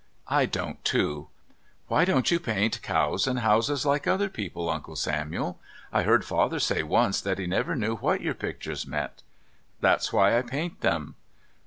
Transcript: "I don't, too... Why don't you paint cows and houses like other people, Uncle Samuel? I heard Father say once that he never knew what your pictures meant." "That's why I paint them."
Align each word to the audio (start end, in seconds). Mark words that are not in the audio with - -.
"I 0.29 0.47
don't, 0.47 0.83
too... 0.83 1.27
Why 1.87 2.05
don't 2.05 2.31
you 2.31 2.39
paint 2.39 2.81
cows 2.81 3.27
and 3.27 3.37
houses 3.41 3.85
like 3.85 4.07
other 4.07 4.29
people, 4.29 4.67
Uncle 4.67 4.95
Samuel? 4.95 5.59
I 5.93 6.01
heard 6.01 6.25
Father 6.25 6.59
say 6.59 6.81
once 6.81 7.21
that 7.21 7.37
he 7.37 7.45
never 7.45 7.75
knew 7.75 7.97
what 7.97 8.21
your 8.21 8.33
pictures 8.33 8.87
meant." 8.87 9.21
"That's 9.79 10.11
why 10.11 10.39
I 10.39 10.41
paint 10.41 10.81
them." 10.81 11.17